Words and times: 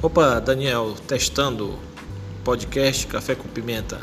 Opa, 0.00 0.38
Daniel, 0.40 0.94
testando 1.08 1.76
podcast 2.44 3.04
Café 3.08 3.34
com 3.34 3.48
Pimenta. 3.48 3.98